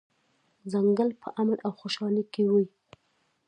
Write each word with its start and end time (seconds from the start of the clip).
ځنګل 0.71 1.09
په 1.21 1.27
امن 1.41 1.57
او 1.65 1.71
خوشحالۍ 1.79 2.23
کې 2.33 2.43
و. 2.51 2.53